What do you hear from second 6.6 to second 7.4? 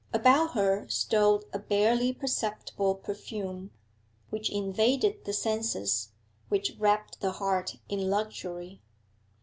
wrapped the